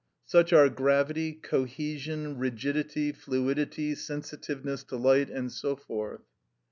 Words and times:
Such 0.25 0.51
are 0.51 0.67
gravity, 0.67 1.33
cohesion, 1.33 2.39
rigidity, 2.39 3.11
fluidity, 3.11 3.93
sensitiveness 3.93 4.83
to 4.85 4.97
light, 4.97 5.29
and 5.29 5.51
so 5.51 5.75
forth. 5.75 6.21